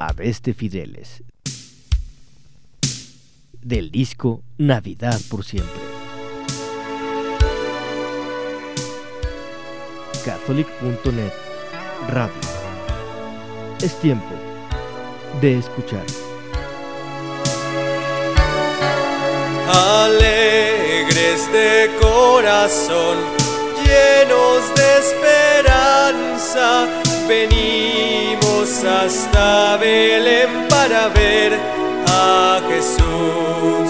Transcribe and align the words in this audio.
Aveste 0.00 0.54
Fideles. 0.54 1.24
Del 3.60 3.90
disco 3.90 4.44
Navidad 4.56 5.20
por 5.28 5.44
siempre. 5.44 5.80
Catholic.net 10.24 11.32
Radio. 12.08 12.32
Es 13.82 13.98
tiempo 13.98 14.36
de 15.40 15.58
escuchar. 15.58 16.06
Alegres 19.66 21.52
de 21.52 21.90
corazón, 22.00 23.18
llenos 23.84 24.62
de 24.76 24.98
esperanza, 25.00 26.86
hasta 28.84 29.76
Belén 29.78 30.68
para 30.68 31.08
ver 31.08 31.52
a 32.06 32.60
Jesús. 32.68 33.88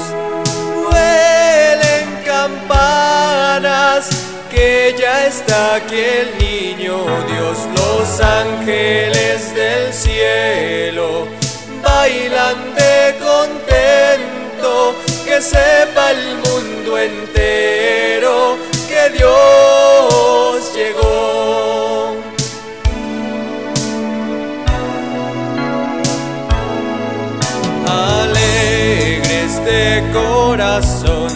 Huelen 0.85 2.09
campanas 2.25 4.09
que 4.51 4.95
ya 4.99 5.27
está 5.27 5.77
aquí 5.77 5.97
el 5.97 6.39
niño 6.39 6.97
Dios, 7.27 7.59
los 7.77 8.21
ángeles 8.21 8.98
Alegres 27.91 29.65
de 29.65 30.05
corazón, 30.13 31.29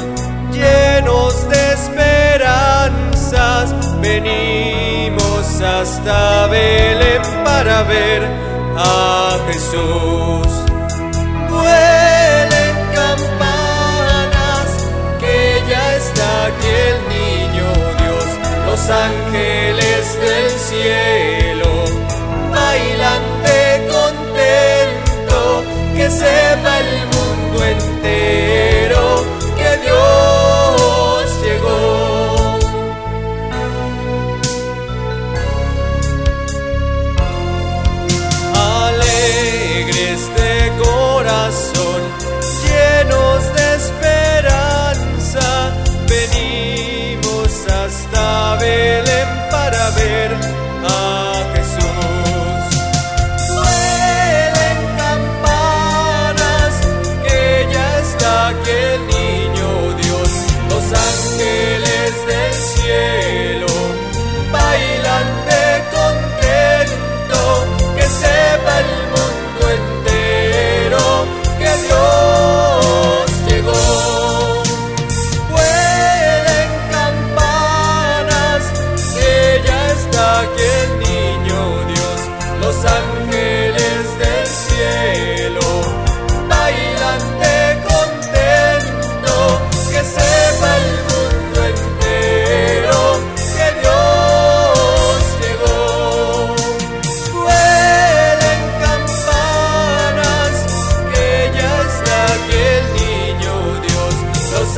llenos 0.52 1.48
de 1.48 1.72
esperanzas, 1.72 3.74
venimos 4.00 5.60
hasta 5.62 6.46
Belén 6.48 7.22
para 7.44 7.82
ver 7.84 8.22
a 8.76 9.38
Jesús. 9.48 10.46
Huelen 11.50 12.76
campanas 12.94 14.68
que 15.20 15.62
ya 15.70 15.96
está 15.96 16.46
aquí 16.48 16.68
el 16.90 16.98
niño 17.16 17.68
Dios, 18.00 18.26
los 18.66 18.82
ángeles 18.90 20.04
del 20.20 20.50
cielo 20.68 21.70
bailan 22.50 23.22
de 23.46 23.62
contento, 23.96 25.40
que 25.96 26.06
sepa 26.10 26.51
para 49.94 50.04
ver 50.04 51.21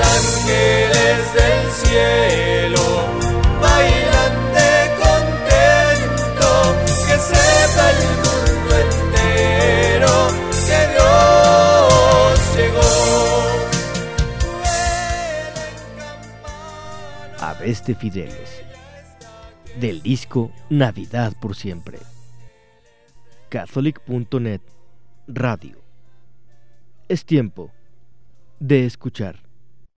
ángeles 0.00 1.32
del 1.34 1.70
cielo 1.72 2.82
bailan 3.60 4.23
Aveste 17.64 17.94
Fideles. 17.94 18.62
Del 19.80 20.02
disco 20.02 20.52
Navidad 20.68 21.32
por 21.40 21.56
siempre. 21.56 21.96
Catholic.net 23.48 24.60
Radio. 25.26 25.80
Es 27.08 27.24
tiempo 27.24 27.72
de 28.60 28.84
escuchar. 28.84 29.43